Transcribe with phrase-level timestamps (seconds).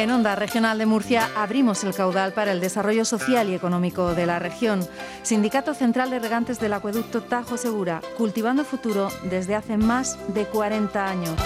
[0.00, 4.24] En Onda Regional de Murcia abrimos el caudal para el desarrollo social y económico de
[4.24, 4.80] la región.
[5.22, 11.06] Sindicato Central de Regantes del Acueducto Tajo Segura, cultivando futuro desde hace más de 40
[11.06, 11.36] años.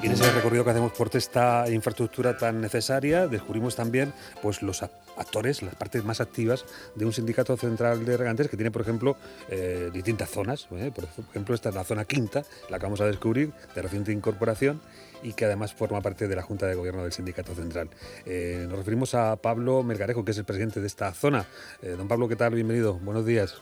[0.00, 4.84] Y en ese recorrido que hacemos por esta infraestructura tan necesaria, descubrimos también pues, los
[4.84, 6.64] actores, las partes más activas
[6.94, 9.16] de un sindicato central de regantes que tiene, por ejemplo,
[9.48, 10.68] eh, distintas zonas.
[10.70, 10.92] ¿eh?
[10.94, 14.80] Por ejemplo, esta es la zona quinta, la acabamos de descubrir, de reciente incorporación
[15.24, 17.88] y que además forma parte de la Junta de Gobierno del Sindicato Central.
[18.24, 21.44] Eh, nos referimos a Pablo Melgarejo, que es el presidente de esta zona.
[21.82, 22.54] don Pablo, ¿qué tal?
[22.54, 22.94] Bienvenido.
[22.94, 23.60] Buenos días.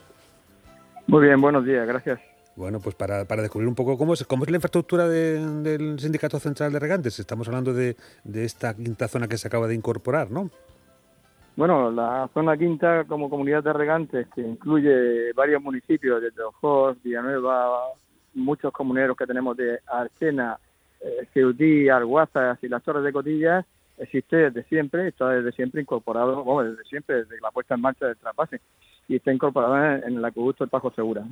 [1.07, 2.36] Muy bien, buenos días, gracias.
[2.57, 6.39] Bueno, pues para, para, descubrir un poco cómo es, cómo es la infraestructura del Sindicato
[6.41, 7.19] Central de Regantes.
[7.19, 10.51] Estamos hablando de, de, esta quinta zona que se acaba de incorporar, ¿no?
[11.55, 17.93] Bueno, la zona quinta como comunidad de regantes, que incluye varios municipios, desde Ojos, Villanueva,
[18.35, 20.59] muchos comuneros que tenemos de Archena,
[21.01, 23.65] eh, Ceutí, Arguazas y las Torres de Cotillas,
[23.99, 28.07] existe desde siempre, está desde siempre incorporado, bueno, desde siempre, desde la puesta en marcha
[28.07, 28.61] del traspase,
[29.09, 31.25] y está incorporado en, el acueducto del Pajo Segura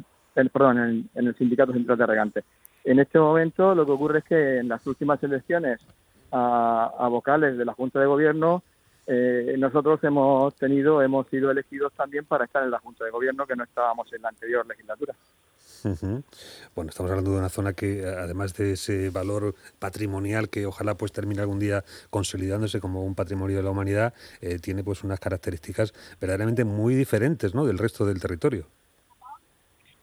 [0.52, 2.44] perdón, en, el Sindicato Central de Regantes.
[2.82, 5.80] En este momento lo que ocurre es que en las últimas elecciones
[6.32, 8.62] a, vocales de la Junta de Gobierno,
[9.06, 13.46] eh, nosotros hemos tenido, hemos sido elegidos también para estar en la Junta de Gobierno,
[13.46, 15.14] que no estábamos en la anterior legislatura.
[16.74, 21.12] Bueno, estamos hablando de una zona que, además de ese valor patrimonial que ojalá pues
[21.12, 25.92] termine algún día consolidándose como un patrimonio de la humanidad, eh, tiene pues unas características
[26.20, 27.66] verdaderamente muy diferentes, ¿no?
[27.66, 28.66] Del resto del territorio.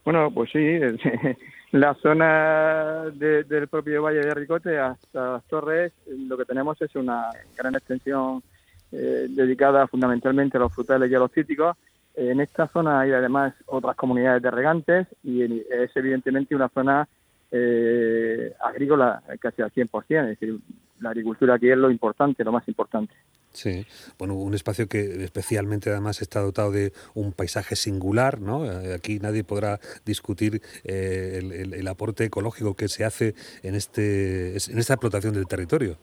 [0.03, 0.79] Bueno, pues sí,
[1.71, 7.29] la zona del propio Valle de Ricote hasta las Torres, lo que tenemos es una
[7.57, 8.43] gran extensión
[8.91, 11.77] eh, dedicada fundamentalmente a los frutales y a los cítricos.
[12.15, 17.07] En esta zona hay además otras comunidades de regantes y es evidentemente una zona
[17.51, 20.59] eh, agrícola casi al 100%, es decir,
[20.99, 23.13] la agricultura aquí es lo importante, lo más importante.
[23.53, 23.85] Sí,
[24.17, 28.65] bueno, un espacio que especialmente además está dotado de un paisaje singular, ¿no?
[28.65, 34.79] Eh, aquí nadie podrá discutir eh, el, aporte ecológico que se hace en, este, en
[34.79, 35.97] esta explotación del territorio.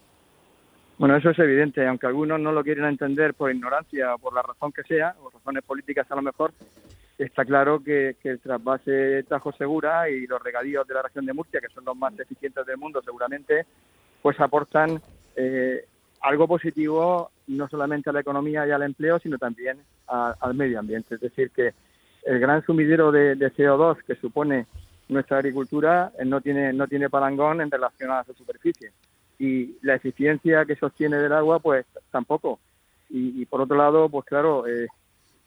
[0.98, 4.42] Bueno, eso es evidente, aunque algunos no lo quieren entender por ignorancia o por la
[4.42, 6.53] razón que sea, o razones políticas a lo mejor,
[7.16, 11.60] está claro que, el trasvase Tajo Segura y los regadíos de la región de Murcia,
[11.60, 13.64] que son los más eficientes del mundo seguramente,
[14.20, 15.00] pues aportan
[15.36, 15.84] eh,
[16.20, 19.78] algo positivo no solamente a la economía y al empleo, sino también
[20.09, 21.15] al medio ambiente.
[21.15, 21.75] Es decir, que
[22.25, 24.66] el gran sumidero de, CO2 que supone
[25.09, 28.91] nuestra agricultura eh, no tiene, no tiene parangón en relación a su superficie.
[29.38, 32.59] Y la eficiencia que sostiene del agua, pues tampoco.
[33.10, 34.87] Y, por otro lado, pues claro, eh,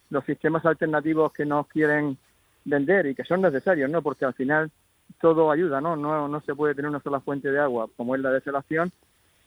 [0.09, 2.17] los sistemas alternativos que nos quieren
[2.65, 4.01] vender y que son necesarios, ¿no?
[4.01, 4.71] Porque al final
[5.19, 5.95] todo ayuda, ¿no?
[5.95, 8.91] No, no se puede tener una sola fuente de agua como es la desalación,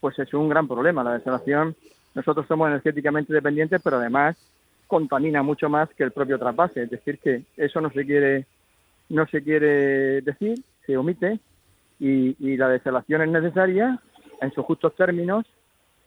[0.01, 1.03] pues es un gran problema.
[1.03, 1.75] La desalación,
[2.15, 4.37] nosotros somos energéticamente dependientes, pero además
[4.87, 6.83] contamina mucho más que el propio trasvase.
[6.83, 8.47] Es decir, que eso no se quiere,
[9.09, 11.41] no se quiere decir, se omite,
[11.99, 13.99] y, la desalación es necesaria
[14.41, 15.45] en sus justos términos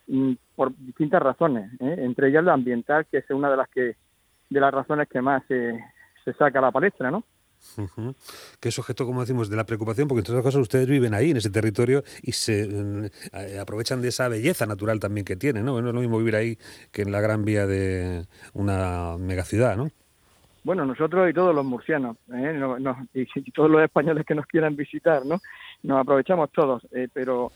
[0.08, 1.96] mm, por distintas razones, ¿eh?
[2.00, 3.96] entre ellas la ambiental, que es una de las que
[4.50, 5.78] de las razones que más se,
[6.24, 7.24] se saca a la palestra, ¿no?
[8.60, 11.32] que es objeto, como decimos, de la preocupación, porque en todas casos ustedes viven ahí,
[11.32, 15.62] en ese territorio, y se mm, eh, aprovechan de esa belleza natural también que tiene,
[15.64, 15.82] ¿no?
[15.82, 16.58] No es lo mismo vivir ahí
[16.92, 19.90] que en la gran vía de una megaciudad, ¿no?
[20.64, 22.60] Bueno, nosotros y todos los murcianos, ¿eh?
[23.14, 25.40] y, todos los españoles que nos quieran visitar, ¿no?
[25.84, 27.52] Nos aprovechamos todos, eh, pero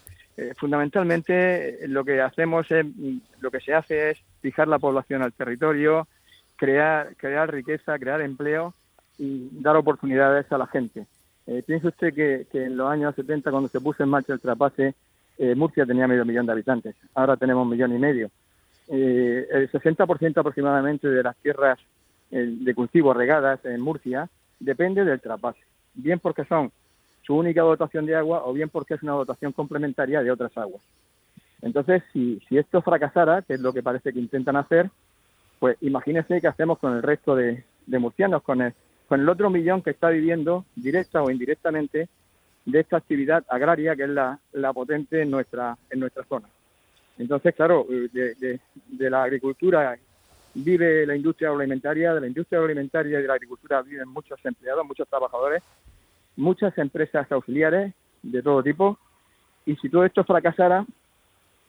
[0.58, 2.86] fundamentalmente lo que hacemos es,
[3.40, 6.08] lo que se hace es fijar la población al territorio,
[6.56, 8.74] crear, crear riqueza, crear empleo,
[9.22, 11.06] y dar oportunidades a la gente.
[11.46, 14.96] Eh, piense usted que, en los años 70, cuando se puso en marcha el trapase,
[15.38, 16.96] eh, Murcia tenía medio millón de habitantes.
[17.14, 18.31] Ahora tenemos un millón y medio.
[18.88, 21.80] Eh, el 60% aproximadamente de las tierras
[22.31, 25.59] de cultivo regadas en Murcia depende del trapase.
[25.94, 26.72] Bien porque son
[27.22, 30.82] su única dotación de agua o bien porque es una dotación complementaria de otras aguas.
[31.62, 34.90] Entonces, si, esto fracasara, que es lo que parece que intentan hacer,
[35.59, 38.73] pues imagínese qué hacemos con el resto de, de murcianos, con el,
[39.08, 42.09] con el otro millón que está viviendo, directa o indirectamente,
[42.66, 44.40] de esta actividad agraria que es la,
[44.73, 46.47] potente en nuestra, en nuestra zona.
[47.18, 48.59] Entonces, claro, de,
[49.09, 49.97] la agricultura
[50.53, 54.85] vive la industria agroalimentaria, de la industria agroalimentaria y de la agricultura viven muchos empleados,
[54.85, 55.62] muchos trabajadores,
[56.36, 57.94] muchas empresas auxiliares
[58.24, 58.98] de todo tipo,
[59.66, 60.86] y si todo esto fracasara,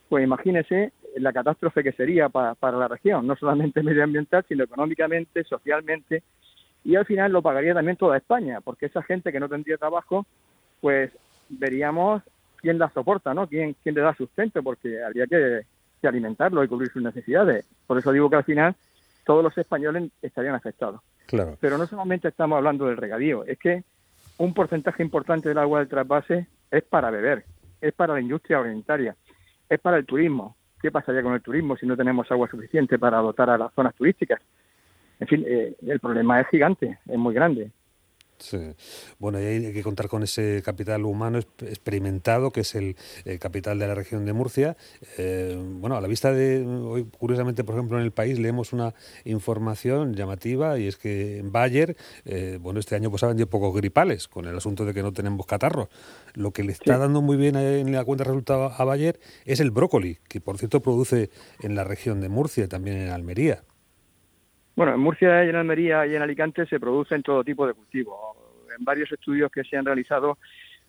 [0.09, 5.45] pues imagínese la catástrofe que sería para, para la región, no solamente medioambiental, sino económicamente,
[5.45, 6.23] socialmente,
[6.85, 10.27] y al final lo pagaría también toda España, porque esa gente que no tendría trabajo,
[10.81, 11.13] pues
[11.49, 12.23] veríamos
[12.57, 13.47] quién la soporta, ¿no?
[13.47, 14.63] ¿Quién, quién le da sustento?
[14.63, 15.63] Porque habría que,
[16.01, 17.67] que alimentarlo y cubrir sus necesidades.
[17.87, 18.75] Por eso digo que al final
[19.25, 21.01] todos los españoles estarían afectados.
[21.27, 21.57] Claro.
[21.61, 23.85] Pero no solamente estamos hablando del regadío, es que
[24.43, 27.45] un porcentaje importante del agua del trasvase es para beber,
[27.81, 29.15] es para la industria alimentaria,
[29.69, 30.57] es para el turismo.
[30.81, 33.95] ¿Qué pasaría con el turismo si no tenemos agua suficiente para dotar a las zonas
[33.95, 34.43] turísticas?
[35.21, 37.71] En fin, eh, el problema es gigante, es muy grande.
[38.43, 38.59] Sí.
[39.21, 42.97] Bueno, y hay que contar con ese capital humano experimentado, que es el,
[43.39, 44.77] capital de la región de Murcia.
[45.17, 48.95] Eh, bueno, a la vista de hoy, curiosamente, por ejemplo, en el país leemos una
[49.25, 53.75] información llamativa y es que en Bayer, eh, bueno, este año pues ha vendido pocos
[53.75, 55.89] gripales con el asunto de que no tenemos catarros.
[56.35, 59.61] Lo que le está dando muy bien en la cuenta de resultados a Bayer es
[59.61, 61.31] el brócoli, que por cierto produce
[61.61, 63.63] en la región de Murcia y también en Almería.
[64.75, 68.17] Bueno, en Murcia y en Almería y en Alicante se producen todo tipo de cultivos.
[68.79, 70.39] En varios estudios que se han realizado,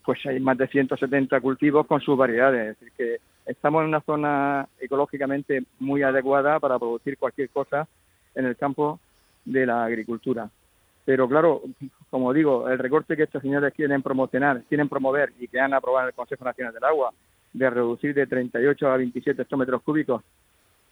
[0.05, 2.71] pues hay más de 170 cultivos con sus variedades.
[2.71, 7.87] Es decir, que estamos en una zona ecológicamente muy adecuada para producir cualquier cosa
[8.35, 8.99] en el campo
[9.43, 10.49] de la agricultura.
[11.05, 11.61] Pero claro,
[12.09, 16.07] como digo, el recorte que estos señores quieren promocionar, quieren promover y que han aprobado
[16.07, 17.11] en el Consejo Nacional del Agua,
[17.51, 20.23] de reducir de 38 a 27 hectómetros cúbicos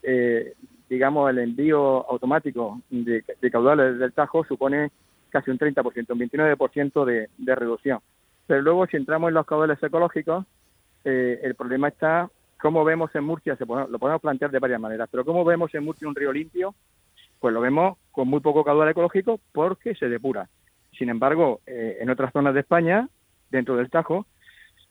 [0.04, 0.54] eh,
[0.92, 4.92] digamos, el envío automático de, caudales del Tajo supone
[5.30, 8.00] casi un 30%, un 29% de, de reducción.
[8.46, 10.46] Pero luego, si entramos en los caudales ecológicos,
[11.06, 12.30] eh, el problema está
[12.62, 15.86] cómo vemos en Murcia, se lo podemos plantear de varias maneras, pero cómo vemos en
[15.86, 16.76] Murcia un río limpio,
[17.40, 20.50] pues lo vemos con muy poco caudal ecológico porque se depura.
[20.98, 23.08] Sin embargo, eh, en otras zonas de España,
[23.50, 24.26] dentro del Tajo,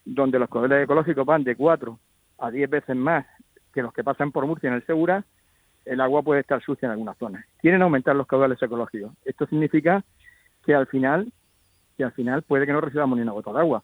[0.06, 1.98] donde los caudales ecológicos van de 4
[2.38, 3.26] a 10 veces más
[3.74, 5.26] que los que pasan por Murcia en el Segura,
[5.84, 7.44] el agua puede estar sucia en algunas zonas.
[7.60, 9.12] Quieren aumentar los caudales ecológicos.
[9.24, 10.04] Esto significa
[10.64, 11.32] que al final,
[11.96, 13.82] que al final puede que no recibamos ni una gota de agua,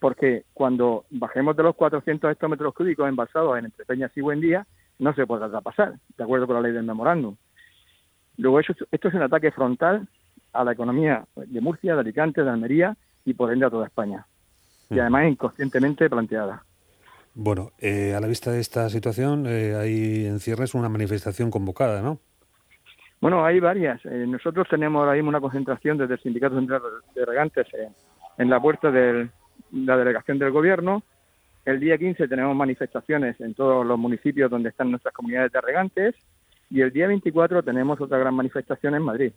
[0.00, 4.66] porque cuando bajemos de los 400 hectómetros cúbicos embalsados en Entre Peñas y Buendía,
[4.98, 7.36] no se podrá pasar, de acuerdo con la ley del memorándum.
[8.38, 10.06] Luego, esto es un ataque frontal
[10.52, 14.26] a la economía de Murcia, de Alicante, de Almería y por ende a toda España.
[14.90, 15.00] Y mm.
[15.00, 16.62] además inconscientemente planteada.
[17.38, 22.00] Bueno, eh, a la vista de esta situación, eh, hay en cierres una manifestación convocada,
[22.00, 22.18] ¿no?
[23.20, 24.00] Bueno, hay varias.
[24.06, 26.80] Eh, nosotros tenemos ahora mismo una concentración desde el Sindicato Central
[27.14, 27.66] de Regantes
[28.38, 29.28] en la puerta de
[29.70, 31.02] la delegación del Gobierno.
[31.66, 36.14] El día 15 tenemos manifestaciones en todos los municipios donde están nuestras comunidades de regantes.
[36.70, 39.32] Y el día 24 tenemos otra gran manifestación en Madrid.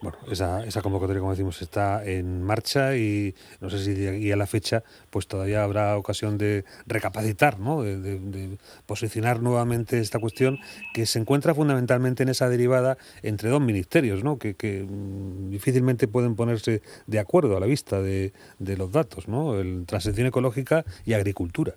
[0.00, 4.30] Bueno, esa, esa convocatoria, como decimos, está en marcha y no sé si de aquí
[4.30, 7.82] a la fecha pues todavía habrá ocasión de recapacitar, ¿no?
[7.82, 8.56] de,
[8.86, 10.60] posicionar nuevamente esta cuestión
[10.94, 14.38] que se encuentra fundamentalmente en esa derivada entre dos ministerios, ¿no?
[14.38, 19.26] que, que mm, difícilmente pueden ponerse de acuerdo a la vista de, de los datos,
[19.26, 19.58] ¿no?
[19.58, 21.74] el transición ecológica y agricultura.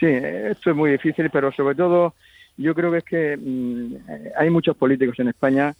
[0.00, 2.14] Sí, esto es muy difícil, pero sobre todo
[2.56, 3.96] yo creo que es que mm,
[4.38, 5.74] hay muchos políticos en España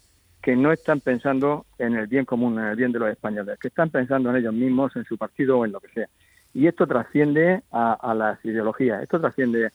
[0.45, 3.69] que no están pensando en el bien común, en el bien de los españoles, que
[3.69, 6.07] están pensando en ellos mismos, en su partido o en lo que sea.
[6.53, 9.71] Y esto trasciende a, las ideologías, esto trasciende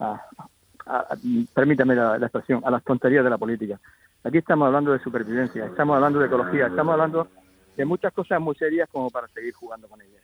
[0.00, 0.24] a,
[1.52, 3.78] permítame la, expresión, a las tonterías de la política.
[4.22, 7.28] Aquí estamos hablando de supervivencia, estamos hablando de ecología, estamos hablando
[7.76, 10.22] de muchas cosas muy serias como para seguir jugando con ellas.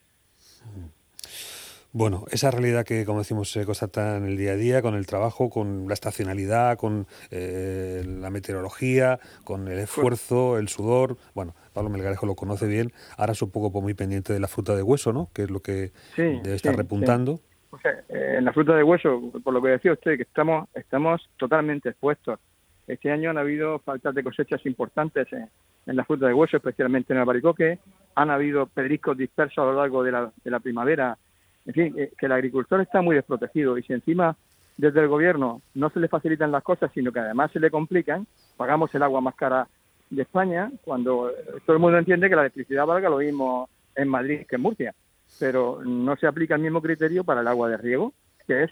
[1.92, 5.06] Bueno, esa realidad que, como decimos, se constata en el día a día, con el
[5.06, 11.16] trabajo, con la estacionalidad, con eh, la meteorología, con el esfuerzo, el sudor.
[11.34, 12.92] Bueno, Pablo Melgarejo lo conoce bien.
[13.16, 15.30] Ahora es un poco muy pendiente de la fruta de hueso, ¿no?
[15.34, 17.40] Que es lo que debe estar repuntando.
[17.84, 21.88] Eh, en la fruta de hueso, por lo que decía usted, que estamos, estamos totalmente
[21.88, 22.38] expuestos.
[22.86, 25.48] Este año han habido faltas de cosechas importantes en,
[25.86, 27.80] la fruta de hueso, especialmente en el baricoque.
[28.14, 31.18] Han habido pedriscos dispersos a lo largo de la, de la primavera
[31.66, 34.36] en fin, eh, que el agricultor está muy desprotegido y si encima
[34.76, 38.26] desde el gobierno no se le facilitan las cosas, sino que además se le complican,
[38.56, 39.68] pagamos el agua más cara
[40.08, 41.34] de España, cuando eh,
[41.66, 44.94] todo el mundo entiende que la electricidad valga lo mismo en Madrid que en Murcia,
[45.38, 48.12] pero no se aplica el mismo criterio para el agua de riego,
[48.46, 48.70] que es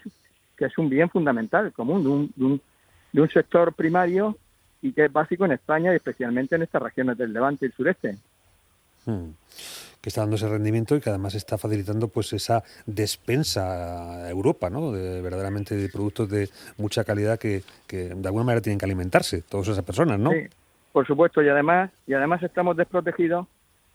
[0.57, 2.61] que es un bien fundamental, común, de un, de un,
[3.13, 4.35] de un sector primario
[4.81, 7.73] y que es básico en España y especialmente en estas regiones del Levante y el
[7.73, 8.17] sureste.
[9.05, 9.29] Hmm
[10.01, 14.69] que está dando ese rendimiento y que además está facilitando pues esa despensa a Europa,
[14.69, 14.91] ¿no?
[14.91, 19.41] De, verdaderamente de productos de mucha calidad que, que de alguna manera tienen que alimentarse
[19.41, 20.31] todas esas personas, ¿no?
[20.31, 20.47] Sí,
[20.91, 23.47] por supuesto, y además, y además estamos desprotegidos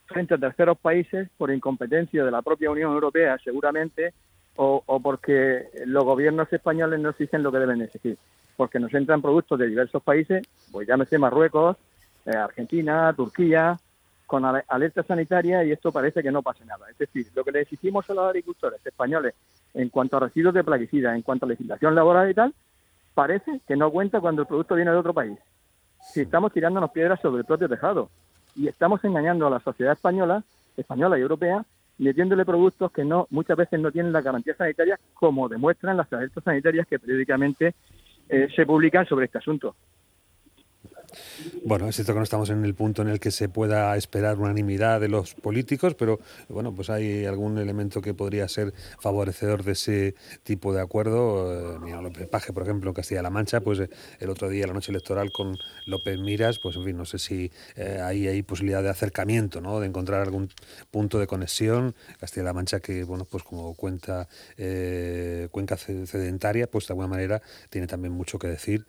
[0.07, 4.13] frente a terceros países por incompetencia de la propia Unión Europea, seguramente,
[4.57, 8.19] o, o porque los gobiernos españoles no exigen lo que deben exigir,
[8.57, 11.77] porque nos entran productos de diversos países, pues llámese Marruecos,
[12.27, 13.79] eh, Argentina, Turquía,
[14.35, 16.91] con alerta sanitaria y esto parece que no pase nada.
[16.91, 19.33] Es decir, lo que le exigimos a los agricultores españoles
[19.75, 22.53] en cuanto a residuos de plaguicidas, en cuanto a legislación laboral y tal,
[23.15, 25.39] parece que no cuenta cuando el producto viene de otro país.
[26.01, 28.11] Si estamos tirándonos piedras sobre el propio tejado
[28.57, 30.43] y estamos engañando a la sociedad española,
[30.77, 31.65] española y europea,
[31.99, 36.43] metiéndole productos que no muchas veces no tienen la garantía sanitaria, como demuestran las alertas
[36.43, 37.77] sanitarias que periódicamente
[38.29, 39.77] eh, se publican sobre este asunto.
[41.65, 44.39] Bueno, es cierto que no estamos en el punto en el que se pueda esperar
[44.39, 49.73] unanimidad de los políticos, pero bueno, pues hay algún elemento que podría ser favorecedor de
[49.73, 51.77] ese tipo de acuerdo.
[51.77, 53.89] Eh, mira, López Paje, por ejemplo, en Castilla-La Mancha, pues eh,
[54.21, 55.57] el otro día, la noche electoral con
[55.87, 59.81] López Miras, pues en fin, no sé si eh, ahí hay posibilidad de acercamiento, ¿no?
[59.81, 60.51] De encontrar algún
[60.91, 61.95] punto de conexión.
[62.19, 64.29] Castilla-La Mancha, que bueno, pues como cuenta
[65.51, 68.87] cuenca sedentaria, pues de alguna manera tiene también mucho que decir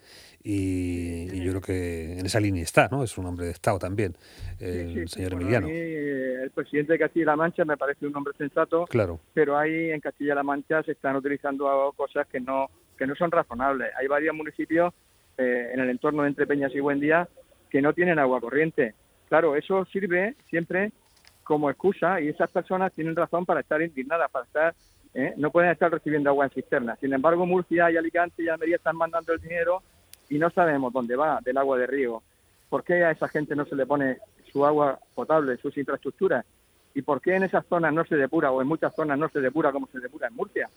[0.48, 3.02] y, yo creo que en esa línea está, ¿no?
[3.02, 4.14] Es un hombre de Estado también,
[4.60, 5.66] el señor Emiliano.
[5.68, 9.18] Eh, el presidente de Castilla-La Mancha me parece un hombre sensato, claro.
[9.34, 13.90] pero ahí en Castilla-La Mancha se están utilizando cosas que no que no son razonables.
[13.98, 14.94] Hay varios municipios
[15.36, 17.28] eh, en el entorno de Entre Peñas y Buendía
[17.68, 18.94] que no tienen agua corriente.
[19.28, 20.92] Claro, eso sirve siempre
[21.42, 24.74] como excusa y esas personas tienen razón para estar indignadas, para estar
[25.12, 25.34] ¿eh?
[25.36, 26.96] no pueden estar recibiendo agua en cisterna.
[27.00, 29.82] Sin embargo, Murcia y Alicante y Almería están mandando el dinero
[30.28, 32.22] y no sabemos dónde va del agua de río.
[32.68, 34.18] ¿Por qué a esa gente no se le pone
[34.52, 36.44] su agua potable, sus infraestructuras?
[36.94, 39.40] ¿Y por qué en esas zonas no se depura o en muchas zonas no se
[39.40, 40.68] depura como se depura en Murcia?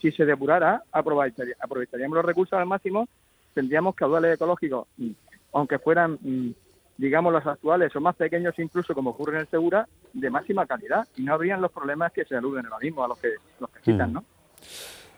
[0.00, 3.08] Si se depurara, aprovecharíamos los recursos al máximo,
[3.54, 5.10] tendríamos caudales ecológicos, mm,
[5.52, 6.50] aunque fueran, mm,
[6.96, 11.06] digamos, los actuales o más pequeños incluso, como ocurre en el Segura, de máxima calidad
[11.16, 13.80] y no habrían los problemas que se aluden ahora mismo a los que, los que
[13.80, 14.22] citan, mm.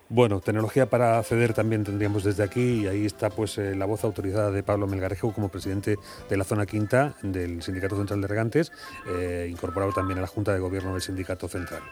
[0.09, 0.15] ¿No?
[0.15, 4.05] Bueno, tecnología para acceder también tendríamos desde aquí y ahí está pues eh, la voz
[4.05, 5.97] autorizada de Pablo Melgarejo como presidente
[6.29, 8.73] de la zona quinta del Sindicato Central de Regantes,
[9.09, 11.83] eh, incorporado también a la Junta de Gobierno del Sindicato Central.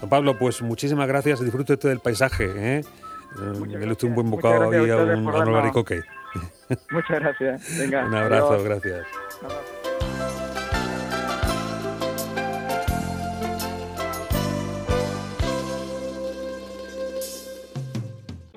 [0.00, 2.80] Don Pablo, pues muchísimas gracias, disfrute usted del paisaje, ¿eh?
[2.80, 6.02] eh usted un buen bocado y a un, albaricoque.
[6.90, 7.78] Muchas gracias.
[7.78, 9.06] Venga, un abrazo, gracias.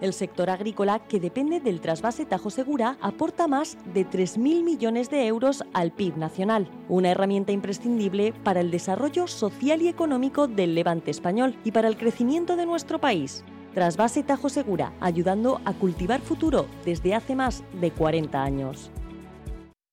[0.04, 5.26] El sector agrícola, que depende del trasvase Tajo Segura, aporta más de 3.000 millones de
[5.28, 11.10] euros al PIB nacional, una herramienta imprescindible para el desarrollo social y económico del levante
[11.10, 13.46] español y para el crecimiento de nuestro país.
[13.74, 18.92] Trasvase Tajo Segura, ayudando a cultivar futuro desde hace más de 40 años.